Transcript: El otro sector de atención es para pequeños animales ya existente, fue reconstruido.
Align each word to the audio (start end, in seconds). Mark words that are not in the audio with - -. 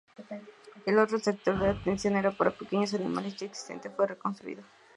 El 0.87 0.97
otro 0.97 1.19
sector 1.19 1.59
de 1.59 1.67
atención 1.69 2.15
es 2.15 2.33
para 2.33 2.49
pequeños 2.49 2.91
animales 2.95 3.35
ya 3.35 3.45
existente, 3.45 3.91
fue 3.91 4.07
reconstruido. 4.07 4.63